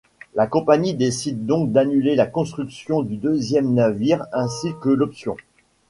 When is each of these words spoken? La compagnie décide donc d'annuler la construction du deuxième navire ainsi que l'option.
La 0.33 0.47
compagnie 0.47 0.95
décide 0.95 1.45
donc 1.45 1.71
d'annuler 1.71 2.15
la 2.15 2.25
construction 2.25 3.03
du 3.03 3.17
deuxième 3.17 3.75
navire 3.75 4.25
ainsi 4.33 4.69
que 4.81 4.89
l'option. 4.89 5.37